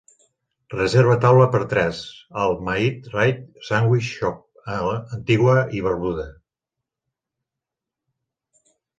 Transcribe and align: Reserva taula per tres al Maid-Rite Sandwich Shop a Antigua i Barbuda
Reserva 0.73 1.15
taula 1.23 1.47
per 1.55 1.59
tres 1.73 1.97
al 2.45 2.55
Maid-Rite 2.69 3.65
Sandwich 3.67 4.07
Shop 4.13 4.71
a 4.71 4.77
Antigua 5.17 5.53
i 5.79 5.83
Barbuda 5.89 6.25